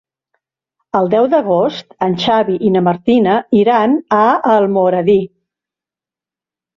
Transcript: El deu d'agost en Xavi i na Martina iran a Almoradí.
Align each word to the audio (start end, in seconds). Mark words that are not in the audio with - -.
El 0.99 1.09
deu 1.09 1.25
d'agost 1.33 1.91
en 2.05 2.15
Xavi 2.23 2.55
i 2.69 2.71
na 2.75 2.81
Martina 2.87 3.35
iran 3.57 3.93
a 4.21 4.23
Almoradí. 4.55 5.19